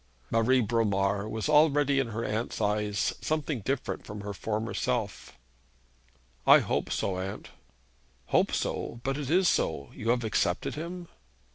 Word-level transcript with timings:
Marie 0.31 0.61
Bromar 0.63 1.29
was 1.29 1.47
already 1.47 1.99
in 1.99 2.07
her 2.07 2.25
aunt's 2.25 2.59
eyes 2.59 3.13
something 3.21 3.59
different 3.59 4.03
from 4.03 4.21
her 4.21 4.33
former 4.33 4.73
self. 4.73 5.37
'I 6.47 6.57
hope 6.57 6.89
so, 6.91 7.19
aunt.' 7.19 7.49
'Hope 8.29 8.51
so; 8.51 8.99
but 9.03 9.15
it 9.19 9.29
is 9.29 9.47
so, 9.47 9.91
you 9.93 10.09
have 10.09 10.23
accepted 10.23 10.73
him?' 10.73 11.07